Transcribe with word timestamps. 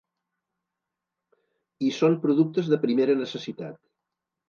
I 1.89 1.93
són 1.99 2.19
productes 2.27 2.75
de 2.75 2.83
primera 2.89 3.21
necessitat. 3.25 3.83